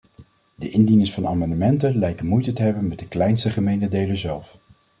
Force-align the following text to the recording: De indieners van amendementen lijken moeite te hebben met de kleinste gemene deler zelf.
De 0.55 0.69
indieners 0.69 1.13
van 1.13 1.27
amendementen 1.27 1.97
lijken 1.97 2.25
moeite 2.27 2.53
te 2.53 2.61
hebben 2.61 2.87
met 2.87 2.99
de 2.99 3.07
kleinste 3.07 3.49
gemene 3.49 3.87
deler 3.87 4.17
zelf. 4.17 4.59